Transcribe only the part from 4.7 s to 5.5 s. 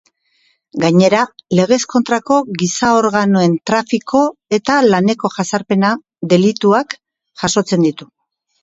laneko